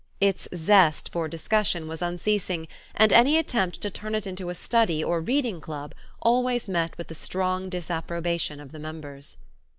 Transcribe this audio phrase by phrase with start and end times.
[0.19, 5.03] Its zest for discussion was unceasing, and any attempt to turn it into a study
[5.03, 5.93] or reading club
[6.23, 9.37] always met with the strong disapprobation of the members.